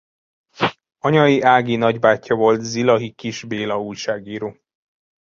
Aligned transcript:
Anyai 0.99 1.41
ági 1.41 1.75
nagybátyja 1.75 2.35
volt 2.35 2.61
Zilahi 2.61 3.11
Kiss 3.11 3.43
Béla 3.43 3.79
újságíró. 3.81 4.55